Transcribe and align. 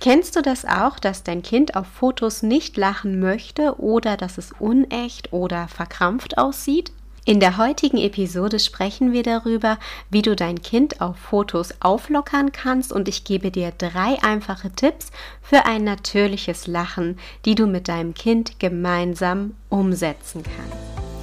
Kennst 0.00 0.34
du 0.34 0.40
das 0.40 0.64
auch, 0.64 0.98
dass 0.98 1.24
dein 1.24 1.42
Kind 1.42 1.76
auf 1.76 1.86
Fotos 1.86 2.42
nicht 2.42 2.78
lachen 2.78 3.20
möchte 3.20 3.78
oder 3.78 4.16
dass 4.16 4.38
es 4.38 4.50
unecht 4.58 5.34
oder 5.34 5.68
verkrampft 5.68 6.38
aussieht? 6.38 6.90
In 7.26 7.38
der 7.38 7.58
heutigen 7.58 7.98
Episode 7.98 8.58
sprechen 8.60 9.12
wir 9.12 9.22
darüber, 9.22 9.78
wie 10.08 10.22
du 10.22 10.34
dein 10.34 10.62
Kind 10.62 11.02
auf 11.02 11.18
Fotos 11.18 11.74
auflockern 11.80 12.50
kannst 12.50 12.94
und 12.94 13.08
ich 13.08 13.24
gebe 13.24 13.50
dir 13.50 13.72
drei 13.76 14.16
einfache 14.22 14.70
Tipps 14.70 15.10
für 15.42 15.66
ein 15.66 15.84
natürliches 15.84 16.66
Lachen, 16.66 17.18
die 17.44 17.54
du 17.54 17.66
mit 17.66 17.86
deinem 17.86 18.14
Kind 18.14 18.58
gemeinsam 18.58 19.54
umsetzen 19.68 20.42
kannst. 20.42 20.89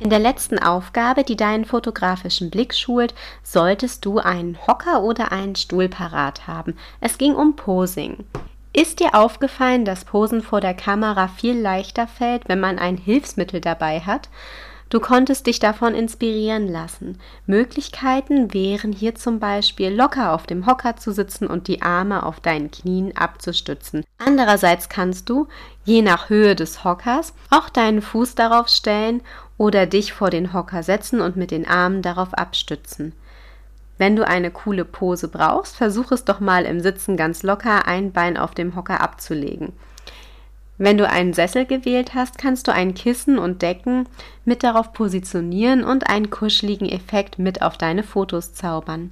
In 0.00 0.08
der 0.08 0.18
letzten 0.18 0.58
Aufgabe, 0.58 1.24
die 1.24 1.36
deinen 1.36 1.66
fotografischen 1.66 2.48
Blick 2.48 2.74
schult, 2.74 3.14
solltest 3.42 4.06
du 4.06 4.18
einen 4.18 4.56
Hocker 4.66 5.02
oder 5.02 5.30
einen 5.30 5.56
Stuhl 5.56 5.90
parat 5.90 6.46
haben. 6.46 6.74
Es 7.02 7.18
ging 7.18 7.34
um 7.34 7.54
Posing. 7.54 8.24
Ist 8.72 9.00
dir 9.00 9.14
aufgefallen, 9.14 9.84
dass 9.84 10.06
Posen 10.06 10.40
vor 10.40 10.62
der 10.62 10.72
Kamera 10.72 11.28
viel 11.28 11.60
leichter 11.60 12.06
fällt, 12.06 12.48
wenn 12.48 12.60
man 12.60 12.78
ein 12.78 12.96
Hilfsmittel 12.96 13.60
dabei 13.60 14.00
hat? 14.00 14.30
Du 14.88 15.00
konntest 15.00 15.46
dich 15.46 15.60
davon 15.60 15.94
inspirieren 15.94 16.66
lassen. 16.66 17.20
Möglichkeiten 17.46 18.52
wären 18.54 18.92
hier 18.92 19.14
zum 19.14 19.38
Beispiel 19.38 19.94
locker 19.94 20.32
auf 20.32 20.46
dem 20.46 20.66
Hocker 20.66 20.96
zu 20.96 21.12
sitzen 21.12 21.46
und 21.46 21.68
die 21.68 21.82
Arme 21.82 22.24
auf 22.24 22.40
deinen 22.40 22.72
Knien 22.72 23.16
abzustützen. 23.16 24.04
Andererseits 24.18 24.88
kannst 24.88 25.28
du, 25.28 25.46
je 25.84 26.02
nach 26.02 26.28
Höhe 26.28 26.56
des 26.56 26.82
Hockers, 26.82 27.34
auch 27.50 27.68
deinen 27.68 28.02
Fuß 28.02 28.34
darauf 28.34 28.66
stellen 28.66 29.22
oder 29.60 29.84
dich 29.84 30.14
vor 30.14 30.30
den 30.30 30.54
Hocker 30.54 30.82
setzen 30.82 31.20
und 31.20 31.36
mit 31.36 31.50
den 31.50 31.68
Armen 31.68 32.00
darauf 32.00 32.32
abstützen. 32.32 33.12
Wenn 33.98 34.16
du 34.16 34.26
eine 34.26 34.50
coole 34.50 34.86
Pose 34.86 35.28
brauchst, 35.28 35.76
versuch 35.76 36.12
es 36.12 36.24
doch 36.24 36.40
mal 36.40 36.64
im 36.64 36.80
Sitzen 36.80 37.18
ganz 37.18 37.42
locker 37.42 37.86
ein 37.86 38.10
Bein 38.10 38.38
auf 38.38 38.54
dem 38.54 38.74
Hocker 38.74 39.02
abzulegen. 39.02 39.74
Wenn 40.78 40.96
du 40.96 41.06
einen 41.06 41.34
Sessel 41.34 41.66
gewählt 41.66 42.14
hast, 42.14 42.38
kannst 42.38 42.68
du 42.68 42.72
ein 42.72 42.94
Kissen 42.94 43.38
und 43.38 43.60
Decken 43.60 44.08
mit 44.46 44.62
darauf 44.62 44.94
positionieren 44.94 45.84
und 45.84 46.08
einen 46.08 46.30
kuscheligen 46.30 46.88
Effekt 46.88 47.38
mit 47.38 47.60
auf 47.60 47.76
deine 47.76 48.02
Fotos 48.02 48.54
zaubern. 48.54 49.10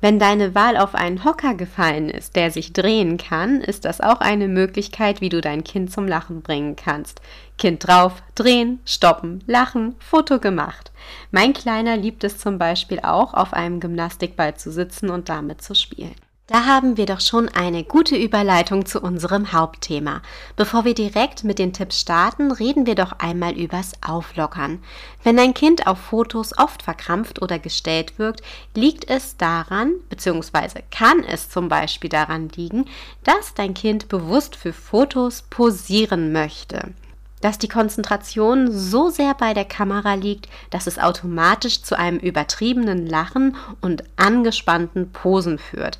Wenn 0.00 0.18
deine 0.18 0.54
Wahl 0.54 0.78
auf 0.78 0.94
einen 0.94 1.24
Hocker 1.24 1.54
gefallen 1.54 2.08
ist, 2.08 2.34
der 2.34 2.50
sich 2.50 2.72
drehen 2.72 3.18
kann, 3.18 3.60
ist 3.60 3.84
das 3.84 4.00
auch 4.00 4.20
eine 4.20 4.48
Möglichkeit, 4.48 5.20
wie 5.20 5.28
du 5.28 5.42
dein 5.42 5.62
Kind 5.62 5.92
zum 5.92 6.08
Lachen 6.08 6.40
bringen 6.40 6.74
kannst. 6.74 7.20
Kind 7.58 7.86
drauf, 7.86 8.22
drehen, 8.34 8.80
stoppen, 8.86 9.44
lachen, 9.46 9.96
Foto 9.98 10.38
gemacht. 10.38 10.90
Mein 11.30 11.52
Kleiner 11.52 11.98
liebt 11.98 12.24
es 12.24 12.38
zum 12.38 12.56
Beispiel 12.56 13.00
auch, 13.00 13.34
auf 13.34 13.52
einem 13.52 13.78
Gymnastikball 13.78 14.56
zu 14.56 14.72
sitzen 14.72 15.10
und 15.10 15.28
damit 15.28 15.62
zu 15.62 15.74
spielen. 15.74 16.14
Da 16.50 16.66
haben 16.66 16.96
wir 16.96 17.06
doch 17.06 17.20
schon 17.20 17.48
eine 17.48 17.84
gute 17.84 18.16
Überleitung 18.16 18.84
zu 18.84 19.00
unserem 19.00 19.52
Hauptthema. 19.52 20.20
Bevor 20.56 20.84
wir 20.84 20.94
direkt 20.94 21.44
mit 21.44 21.60
den 21.60 21.72
Tipps 21.72 22.00
starten, 22.00 22.50
reden 22.50 22.86
wir 22.86 22.96
doch 22.96 23.12
einmal 23.20 23.52
übers 23.52 23.92
Auflockern. 24.04 24.82
Wenn 25.22 25.38
ein 25.38 25.54
Kind 25.54 25.86
auf 25.86 26.00
Fotos 26.00 26.58
oft 26.58 26.82
verkrampft 26.82 27.40
oder 27.40 27.60
gestellt 27.60 28.18
wirkt, 28.18 28.42
liegt 28.74 29.08
es 29.08 29.36
daran, 29.36 29.92
beziehungsweise 30.08 30.82
kann 30.90 31.22
es 31.22 31.48
zum 31.48 31.68
Beispiel 31.68 32.10
daran 32.10 32.48
liegen, 32.48 32.86
dass 33.22 33.54
dein 33.54 33.72
Kind 33.72 34.08
bewusst 34.08 34.56
für 34.56 34.72
Fotos 34.72 35.42
posieren 35.42 36.32
möchte 36.32 36.94
dass 37.42 37.56
die 37.56 37.68
Konzentration 37.68 38.70
so 38.70 39.08
sehr 39.08 39.32
bei 39.32 39.54
der 39.54 39.64
Kamera 39.64 40.12
liegt, 40.12 40.46
dass 40.68 40.86
es 40.86 40.98
automatisch 40.98 41.82
zu 41.82 41.98
einem 41.98 42.18
übertriebenen 42.18 43.06
Lachen 43.06 43.56
und 43.80 44.04
angespannten 44.16 45.10
Posen 45.10 45.58
führt. 45.58 45.98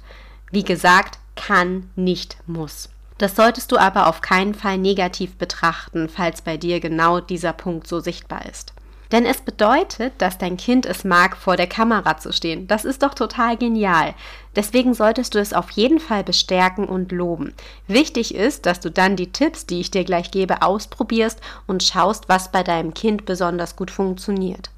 Wie 0.51 0.65
gesagt, 0.65 1.19
kann, 1.37 1.91
nicht, 1.97 2.37
muss. 2.47 2.89
Das 3.19 3.37
solltest 3.37 3.71
du 3.71 3.77
aber 3.77 4.07
auf 4.07 4.21
keinen 4.21 4.55
Fall 4.55 4.79
negativ 4.79 5.37
betrachten, 5.37 6.09
falls 6.09 6.43
bei 6.43 6.57
dir 6.57 6.81
genau 6.81 7.21
dieser 7.21 7.53
Punkt 7.53 7.87
so 7.87 8.01
sichtbar 8.01 8.47
ist. 8.47 8.73
Denn 9.13 9.27
es 9.27 9.41
bedeutet, 9.41 10.15
dass 10.19 10.39
dein 10.39 10.57
Kind 10.57 10.87
es 10.87 11.05
mag, 11.05 11.37
vor 11.37 11.57
der 11.57 11.67
Kamera 11.67 12.17
zu 12.17 12.33
stehen. 12.33 12.69
Das 12.69 12.85
ist 12.85 13.03
doch 13.03 13.15
total 13.15 13.57
genial. 13.57 14.15
Deswegen 14.55 14.95
solltest 14.95 15.35
du 15.35 15.39
es 15.39 15.53
auf 15.53 15.71
jeden 15.71 15.99
Fall 15.99 16.23
bestärken 16.23 16.87
und 16.87 17.11
loben. 17.11 17.53
Wichtig 17.89 18.35
ist, 18.35 18.67
dass 18.67 18.81
du 18.81 18.91
dann 18.91 19.17
die 19.17 19.33
Tipps, 19.33 19.67
die 19.67 19.81
ich 19.81 19.91
dir 19.91 20.05
gleich 20.05 20.31
gebe, 20.31 20.63
ausprobierst 20.63 21.41
und 21.67 21.83
schaust, 21.83 22.29
was 22.29 22.53
bei 22.53 22.63
deinem 22.63 22.95
Kind 22.95 23.25
besonders 23.25 23.77
gut 23.77 23.91
funktioniert. 23.91 24.71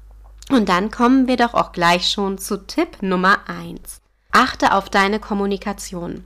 Und 0.49 0.67
dann 0.67 0.91
kommen 0.91 1.27
wir 1.27 1.37
doch 1.37 1.53
auch 1.53 1.71
gleich 1.71 2.09
schon 2.09 2.37
zu 2.37 2.57
Tipp 2.57 3.01
Nummer 3.01 3.37
1. 3.47 4.02
Achte 4.33 4.73
auf 4.73 4.89
deine 4.89 5.19
Kommunikation. 5.19 6.23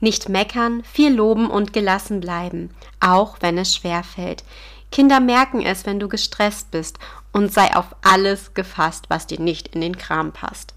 Nicht 0.00 0.28
meckern, 0.28 0.82
viel 0.82 1.14
loben 1.14 1.48
und 1.48 1.72
gelassen 1.72 2.20
bleiben, 2.20 2.70
auch 2.98 3.36
wenn 3.40 3.56
es 3.56 3.74
schwer 3.74 4.02
fällt. 4.02 4.42
Kinder 4.90 5.20
merken 5.20 5.62
es, 5.62 5.86
wenn 5.86 6.00
du 6.00 6.08
gestresst 6.08 6.72
bist 6.72 6.98
und 7.32 7.52
sei 7.52 7.74
auf 7.74 7.94
alles 8.02 8.54
gefasst, 8.54 9.06
was 9.08 9.28
dir 9.28 9.40
nicht 9.40 9.68
in 9.68 9.80
den 9.80 9.96
Kram 9.96 10.32
passt. 10.32 10.74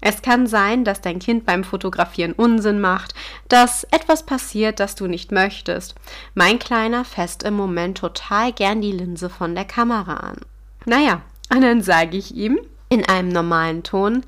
Es 0.00 0.22
kann 0.22 0.46
sein, 0.46 0.84
dass 0.84 1.00
dein 1.00 1.18
Kind 1.18 1.44
beim 1.44 1.64
Fotografieren 1.64 2.32
Unsinn 2.32 2.80
macht, 2.80 3.12
dass 3.48 3.84
etwas 3.90 4.24
passiert, 4.24 4.80
das 4.80 4.94
du 4.94 5.08
nicht 5.08 5.32
möchtest. 5.32 5.94
Mein 6.34 6.58
Kleiner 6.58 7.04
fest 7.04 7.42
im 7.42 7.54
Moment 7.54 7.98
total 7.98 8.52
gern 8.52 8.80
die 8.80 8.92
Linse 8.92 9.28
von 9.28 9.54
der 9.54 9.66
Kamera 9.66 10.14
an. 10.14 10.38
Naja, 10.86 11.22
und 11.52 11.60
dann 11.60 11.82
sage 11.82 12.16
ich 12.16 12.34
ihm 12.34 12.60
in 12.88 13.06
einem 13.06 13.28
normalen 13.28 13.82
Ton, 13.82 14.24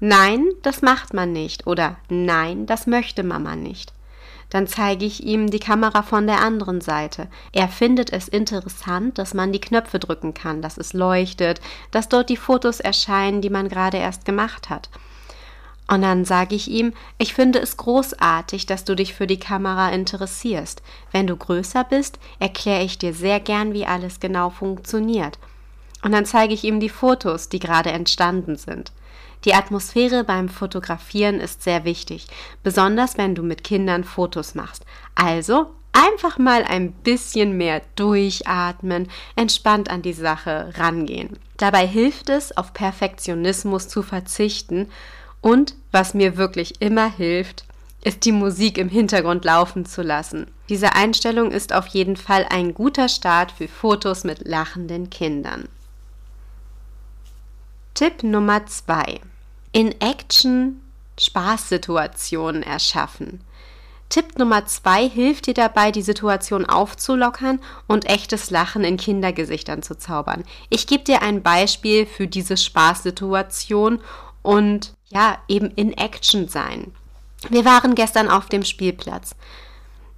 Nein, 0.00 0.44
das 0.62 0.82
macht 0.82 1.14
man 1.14 1.32
nicht 1.32 1.66
oder 1.66 1.96
Nein, 2.08 2.66
das 2.66 2.86
möchte 2.86 3.22
Mama 3.22 3.56
nicht. 3.56 3.92
Dann 4.50 4.66
zeige 4.66 5.04
ich 5.04 5.24
ihm 5.24 5.50
die 5.50 5.58
Kamera 5.58 6.02
von 6.02 6.26
der 6.26 6.40
anderen 6.40 6.80
Seite. 6.80 7.28
Er 7.52 7.68
findet 7.68 8.12
es 8.12 8.28
interessant, 8.28 9.18
dass 9.18 9.34
man 9.34 9.52
die 9.52 9.60
Knöpfe 9.60 9.98
drücken 9.98 10.34
kann, 10.34 10.62
dass 10.62 10.78
es 10.78 10.92
leuchtet, 10.92 11.60
dass 11.90 12.08
dort 12.08 12.28
die 12.28 12.36
Fotos 12.36 12.78
erscheinen, 12.78 13.40
die 13.40 13.50
man 13.50 13.68
gerade 13.68 13.96
erst 13.96 14.24
gemacht 14.24 14.70
hat. 14.70 14.88
Und 15.88 16.02
dann 16.02 16.24
sage 16.24 16.54
ich 16.54 16.68
ihm, 16.68 16.92
ich 17.18 17.32
finde 17.32 17.60
es 17.60 17.76
großartig, 17.76 18.66
dass 18.66 18.84
du 18.84 18.96
dich 18.96 19.14
für 19.14 19.26
die 19.26 19.38
Kamera 19.38 19.90
interessierst. 19.90 20.82
Wenn 21.12 21.26
du 21.26 21.36
größer 21.36 21.84
bist, 21.84 22.18
erkläre 22.38 22.82
ich 22.82 22.98
dir 22.98 23.14
sehr 23.14 23.40
gern, 23.40 23.72
wie 23.72 23.86
alles 23.86 24.20
genau 24.20 24.50
funktioniert. 24.50 25.38
Und 26.02 26.12
dann 26.12 26.26
zeige 26.26 26.54
ich 26.54 26.64
ihm 26.64 26.80
die 26.80 26.88
Fotos, 26.88 27.48
die 27.48 27.60
gerade 27.60 27.90
entstanden 27.92 28.56
sind. 28.56 28.92
Die 29.44 29.54
Atmosphäre 29.54 30.24
beim 30.24 30.48
Fotografieren 30.48 31.40
ist 31.40 31.62
sehr 31.62 31.84
wichtig, 31.84 32.26
besonders 32.62 33.16
wenn 33.16 33.34
du 33.34 33.42
mit 33.42 33.62
Kindern 33.62 34.04
Fotos 34.04 34.54
machst. 34.54 34.84
Also 35.14 35.70
einfach 35.92 36.38
mal 36.38 36.64
ein 36.64 36.92
bisschen 36.92 37.56
mehr 37.56 37.82
durchatmen, 37.94 39.08
entspannt 39.34 39.90
an 39.90 40.02
die 40.02 40.12
Sache 40.12 40.72
rangehen. 40.76 41.38
Dabei 41.56 41.86
hilft 41.86 42.28
es, 42.28 42.56
auf 42.56 42.72
Perfektionismus 42.72 43.88
zu 43.88 44.02
verzichten 44.02 44.88
und, 45.40 45.74
was 45.92 46.12
mir 46.12 46.36
wirklich 46.36 46.80
immer 46.80 47.10
hilft, 47.10 47.64
ist 48.02 48.24
die 48.24 48.32
Musik 48.32 48.78
im 48.78 48.88
Hintergrund 48.88 49.44
laufen 49.44 49.86
zu 49.86 50.02
lassen. 50.02 50.46
Diese 50.68 50.94
Einstellung 50.94 51.50
ist 51.50 51.72
auf 51.72 51.86
jeden 51.88 52.16
Fall 52.16 52.46
ein 52.50 52.74
guter 52.74 53.08
Start 53.08 53.50
für 53.52 53.66
Fotos 53.66 54.22
mit 54.22 54.46
lachenden 54.46 55.10
Kindern. 55.10 55.68
Tipp 57.96 58.22
Nummer 58.24 58.66
2. 58.66 59.20
In 59.72 59.98
Action 60.02 60.82
Spaßsituationen 61.18 62.62
erschaffen. 62.62 63.40
Tipp 64.10 64.36
Nummer 64.36 64.66
2 64.66 65.08
hilft 65.08 65.46
dir 65.46 65.54
dabei, 65.54 65.92
die 65.92 66.02
Situation 66.02 66.66
aufzulockern 66.66 67.58
und 67.86 68.04
echtes 68.04 68.50
Lachen 68.50 68.84
in 68.84 68.98
Kindergesichtern 68.98 69.82
zu 69.82 69.96
zaubern. 69.96 70.44
Ich 70.68 70.86
gebe 70.86 71.04
dir 71.04 71.22
ein 71.22 71.42
Beispiel 71.42 72.04
für 72.04 72.26
diese 72.26 72.58
Spaßsituation 72.58 74.02
und 74.42 74.92
ja, 75.06 75.38
eben 75.48 75.70
in 75.70 75.94
Action 75.94 76.48
sein. 76.48 76.92
Wir 77.48 77.64
waren 77.64 77.94
gestern 77.94 78.28
auf 78.28 78.50
dem 78.50 78.64
Spielplatz. 78.64 79.34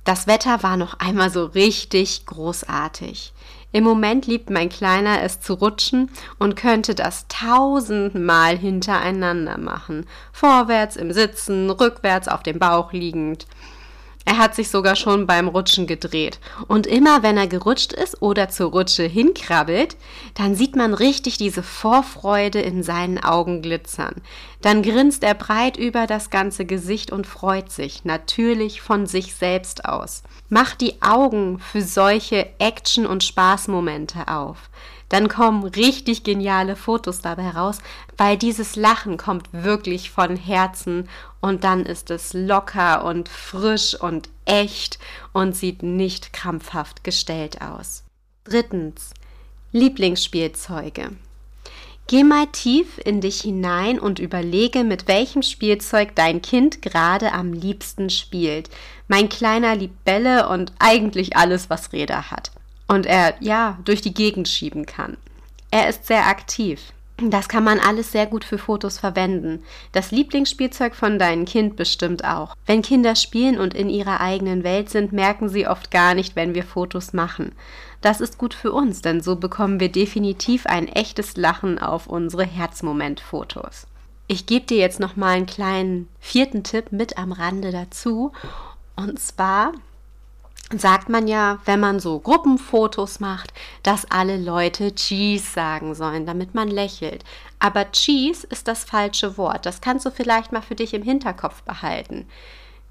Das 0.02 0.26
Wetter 0.26 0.64
war 0.64 0.76
noch 0.76 0.98
einmal 0.98 1.30
so 1.30 1.44
richtig 1.44 2.26
großartig. 2.26 3.32
Im 3.70 3.84
Moment 3.84 4.26
liebt 4.26 4.48
mein 4.48 4.70
Kleiner 4.70 5.22
es 5.22 5.40
zu 5.40 5.54
rutschen 5.54 6.10
und 6.38 6.56
könnte 6.56 6.94
das 6.94 7.26
tausendmal 7.28 8.56
hintereinander 8.56 9.58
machen. 9.58 10.06
Vorwärts 10.32 10.96
im 10.96 11.12
Sitzen, 11.12 11.68
rückwärts 11.70 12.28
auf 12.28 12.42
dem 12.42 12.58
Bauch 12.58 12.92
liegend. 12.92 13.46
Er 14.28 14.36
hat 14.36 14.54
sich 14.54 14.68
sogar 14.68 14.94
schon 14.94 15.26
beim 15.26 15.48
Rutschen 15.48 15.86
gedreht. 15.86 16.38
Und 16.66 16.86
immer 16.86 17.22
wenn 17.22 17.38
er 17.38 17.46
gerutscht 17.46 17.94
ist 17.94 18.20
oder 18.20 18.50
zur 18.50 18.72
Rutsche 18.72 19.04
hinkrabbelt, 19.04 19.96
dann 20.34 20.54
sieht 20.54 20.76
man 20.76 20.92
richtig 20.92 21.38
diese 21.38 21.62
Vorfreude 21.62 22.60
in 22.60 22.82
seinen 22.82 23.16
Augen 23.24 23.62
glitzern. 23.62 24.16
Dann 24.60 24.82
grinst 24.82 25.24
er 25.24 25.32
breit 25.32 25.78
über 25.78 26.06
das 26.06 26.28
ganze 26.28 26.66
Gesicht 26.66 27.10
und 27.10 27.26
freut 27.26 27.72
sich, 27.72 28.04
natürlich 28.04 28.82
von 28.82 29.06
sich 29.06 29.34
selbst 29.34 29.86
aus. 29.86 30.22
Mach 30.50 30.74
die 30.74 31.00
Augen 31.00 31.58
für 31.58 31.80
solche 31.80 32.50
Action- 32.58 33.06
und 33.06 33.24
Spaßmomente 33.24 34.28
auf 34.28 34.68
dann 35.08 35.28
kommen 35.28 35.64
richtig 35.64 36.22
geniale 36.22 36.76
Fotos 36.76 37.20
dabei 37.20 37.50
raus, 37.50 37.78
weil 38.16 38.36
dieses 38.36 38.76
Lachen 38.76 39.16
kommt 39.16 39.52
wirklich 39.52 40.10
von 40.10 40.36
Herzen 40.36 41.08
und 41.40 41.64
dann 41.64 41.86
ist 41.86 42.10
es 42.10 42.34
locker 42.34 43.04
und 43.04 43.28
frisch 43.28 43.94
und 43.94 44.28
echt 44.44 44.98
und 45.32 45.56
sieht 45.56 45.82
nicht 45.82 46.32
krampfhaft 46.32 47.04
gestellt 47.04 47.62
aus. 47.62 48.04
Drittens. 48.44 49.10
Lieblingsspielzeuge. 49.72 51.10
Geh 52.06 52.24
mal 52.24 52.46
tief 52.46 52.98
in 53.04 53.20
dich 53.20 53.42
hinein 53.42 53.98
und 53.98 54.18
überlege, 54.18 54.82
mit 54.82 55.08
welchem 55.08 55.42
Spielzeug 55.42 56.14
dein 56.14 56.40
Kind 56.40 56.80
gerade 56.80 57.32
am 57.32 57.52
liebsten 57.52 58.08
spielt. 58.08 58.70
Mein 59.08 59.28
kleiner 59.28 59.76
liebt 59.76 60.04
Bälle 60.04 60.48
und 60.48 60.72
eigentlich 60.78 61.36
alles, 61.36 61.68
was 61.68 61.92
Räder 61.92 62.30
hat 62.30 62.50
und 62.88 63.06
er 63.06 63.34
ja 63.40 63.78
durch 63.84 64.00
die 64.00 64.14
Gegend 64.14 64.48
schieben 64.48 64.86
kann. 64.86 65.16
Er 65.70 65.88
ist 65.88 66.06
sehr 66.06 66.26
aktiv. 66.26 66.92
Das 67.20 67.48
kann 67.48 67.64
man 67.64 67.80
alles 67.80 68.12
sehr 68.12 68.26
gut 68.26 68.44
für 68.44 68.58
Fotos 68.58 68.98
verwenden. 68.98 69.64
Das 69.90 70.12
Lieblingsspielzeug 70.12 70.94
von 70.94 71.18
deinem 71.18 71.46
Kind 71.46 71.74
bestimmt 71.74 72.24
auch. 72.24 72.54
Wenn 72.64 72.80
Kinder 72.80 73.16
spielen 73.16 73.58
und 73.58 73.74
in 73.74 73.90
ihrer 73.90 74.20
eigenen 74.20 74.62
Welt 74.62 74.88
sind, 74.88 75.12
merken 75.12 75.48
sie 75.48 75.66
oft 75.66 75.90
gar 75.90 76.14
nicht, 76.14 76.36
wenn 76.36 76.54
wir 76.54 76.62
Fotos 76.62 77.12
machen. 77.12 77.52
Das 78.00 78.20
ist 78.20 78.38
gut 78.38 78.54
für 78.54 78.70
uns, 78.70 79.02
denn 79.02 79.20
so 79.20 79.34
bekommen 79.34 79.80
wir 79.80 79.90
definitiv 79.90 80.66
ein 80.66 80.86
echtes 80.86 81.36
Lachen 81.36 81.80
auf 81.80 82.06
unsere 82.06 82.44
Herzmoment-Fotos. 82.44 83.88
Ich 84.28 84.46
gebe 84.46 84.66
dir 84.66 84.78
jetzt 84.78 85.00
noch 85.00 85.16
mal 85.16 85.34
einen 85.34 85.46
kleinen 85.46 86.08
vierten 86.20 86.62
Tipp 86.62 86.92
mit 86.92 87.18
am 87.18 87.32
Rande 87.32 87.72
dazu. 87.72 88.30
Und 88.94 89.18
zwar 89.18 89.72
sagt 90.76 91.08
man 91.08 91.26
ja, 91.28 91.58
wenn 91.64 91.80
man 91.80 91.98
so 91.98 92.18
Gruppenfotos 92.18 93.20
macht, 93.20 93.52
dass 93.82 94.10
alle 94.10 94.36
Leute 94.36 94.94
Cheese 94.94 95.46
sagen 95.46 95.94
sollen, 95.94 96.26
damit 96.26 96.54
man 96.54 96.68
lächelt. 96.68 97.24
Aber 97.58 97.90
Cheese 97.90 98.46
ist 98.48 98.68
das 98.68 98.84
falsche 98.84 99.38
Wort. 99.38 99.64
Das 99.64 99.80
kannst 99.80 100.04
du 100.04 100.10
vielleicht 100.10 100.52
mal 100.52 100.62
für 100.62 100.74
dich 100.74 100.92
im 100.92 101.02
Hinterkopf 101.02 101.62
behalten. 101.62 102.26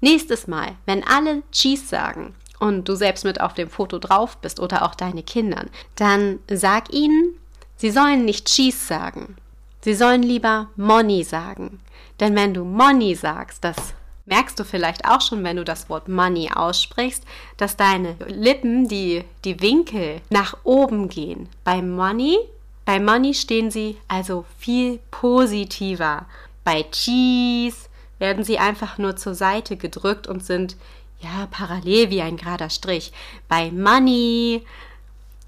Nächstes 0.00 0.46
Mal, 0.46 0.76
wenn 0.86 1.04
alle 1.04 1.42
Cheese 1.52 1.86
sagen 1.86 2.34
und 2.58 2.88
du 2.88 2.94
selbst 2.96 3.24
mit 3.24 3.40
auf 3.40 3.54
dem 3.54 3.70
Foto 3.70 3.98
drauf 3.98 4.36
bist 4.38 4.60
oder 4.60 4.82
auch 4.82 4.94
deine 4.94 5.22
Kinder, 5.22 5.64
dann 5.94 6.40
sag 6.50 6.92
ihnen, 6.92 7.38
sie 7.76 7.90
sollen 7.90 8.24
nicht 8.24 8.46
Cheese 8.46 8.84
sagen. 8.84 9.36
Sie 9.80 9.94
sollen 9.94 10.22
lieber 10.22 10.68
Money 10.76 11.22
sagen. 11.22 11.80
Denn 12.18 12.34
wenn 12.34 12.52
du 12.52 12.64
Money 12.64 13.14
sagst, 13.14 13.62
das 13.62 13.76
merkst 14.28 14.58
du 14.58 14.64
vielleicht 14.64 15.04
auch 15.06 15.20
schon, 15.20 15.42
wenn 15.44 15.56
du 15.56 15.64
das 15.64 15.88
Wort 15.88 16.08
Money 16.08 16.50
aussprichst, 16.54 17.24
dass 17.56 17.76
deine 17.76 18.16
Lippen, 18.26 18.88
die, 18.88 19.24
die 19.44 19.60
Winkel 19.60 20.20
nach 20.30 20.56
oben 20.64 21.08
gehen. 21.08 21.48
Bei 21.64 21.82
Money, 21.82 22.38
bei 22.84 23.00
Money 23.00 23.34
stehen 23.34 23.70
sie 23.70 23.96
also 24.06 24.44
viel 24.58 24.98
positiver. 25.10 26.26
Bei 26.64 26.84
Cheese 26.84 27.88
werden 28.18 28.44
sie 28.44 28.58
einfach 28.58 28.98
nur 28.98 29.16
zur 29.16 29.34
Seite 29.34 29.76
gedrückt 29.76 30.26
und 30.26 30.44
sind 30.44 30.76
ja 31.20 31.48
parallel 31.50 32.10
wie 32.10 32.22
ein 32.22 32.36
gerader 32.36 32.70
Strich. 32.70 33.12
Bei 33.48 33.70
Money 33.70 34.64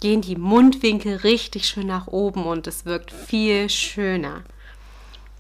gehen 0.01 0.23
die 0.23 0.37
Mundwinkel 0.37 1.17
richtig 1.17 1.67
schön 1.67 1.87
nach 1.87 2.07
oben 2.07 2.45
und 2.47 2.67
es 2.67 2.87
wirkt 2.87 3.13
viel 3.13 3.69
schöner. 3.69 4.43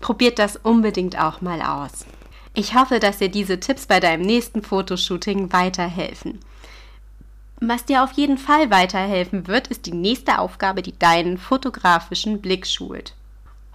Probiert 0.01 0.39
das 0.39 0.57
unbedingt 0.57 1.19
auch 1.19 1.41
mal 1.41 1.63
aus. 1.63 2.05
Ich 2.55 2.75
hoffe, 2.75 2.99
dass 2.99 3.19
dir 3.19 3.29
diese 3.29 3.61
Tipps 3.61 3.87
bei 3.87 4.01
deinem 4.01 4.23
nächsten 4.23 4.63
Fotoshooting 4.63 5.53
weiterhelfen. 5.53 6.41
Was 7.61 7.85
dir 7.85 8.03
auf 8.03 8.13
jeden 8.13 8.39
Fall 8.39 8.71
weiterhelfen 8.71 9.47
wird, 9.47 9.69
ist 9.69 9.87
die 9.87 9.93
nächste 9.93 10.39
Aufgabe, 10.39 10.83
die 10.83 10.99
deinen 10.99 11.39
fotografischen 11.39 12.41
Blick 12.41 12.67
schult. 12.67 13.15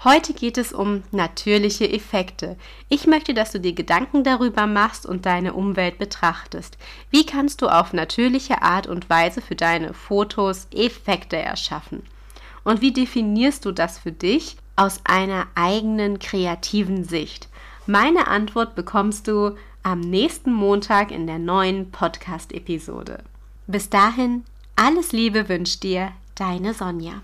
Heute 0.04 0.34
geht 0.34 0.58
es 0.58 0.74
um 0.74 1.04
natürliche 1.12 1.90
Effekte. 1.90 2.58
Ich 2.90 3.08
möchte, 3.08 3.34
dass 3.34 3.52
du 3.52 3.60
dir 3.60 3.74
Gedanken 3.74 4.24
darüber 4.24 4.68
machst 4.68 5.06
und 5.06 5.26
deine 5.26 5.54
Umwelt 5.54 5.98
betrachtest. 5.98 6.78
Wie 7.12 7.26
kannst 7.26 7.62
du 7.62 7.70
auf 7.70 7.94
natürliche 7.94 8.62
Art 8.62 8.88
und 8.88 9.10
Weise 9.10 9.42
für 9.42 9.56
deine 9.56 9.94
Fotos 9.94 10.68
Effekte 10.72 11.38
erschaffen? 11.38 12.04
Und 12.64 12.82
wie 12.82 12.92
definierst 12.92 13.64
du 13.66 13.72
das 13.72 13.98
für 14.00 14.12
dich 14.12 14.58
aus 14.76 15.00
einer 15.06 15.48
eigenen 15.56 16.20
kreativen 16.20 17.06
Sicht? 17.06 17.48
Meine 17.88 18.28
Antwort 18.28 18.74
bekommst 18.74 19.28
du 19.28 19.56
am 19.84 20.00
nächsten 20.00 20.52
Montag 20.52 21.12
in 21.12 21.28
der 21.28 21.38
neuen 21.38 21.92
Podcast-Episode. 21.92 23.20
Bis 23.68 23.92
dahin, 23.92 24.44
alles 24.76 25.12
Liebe 25.12 25.48
wünscht 25.50 25.84
dir 25.84 26.12
deine 26.34 26.74
Sonja. 26.74 27.22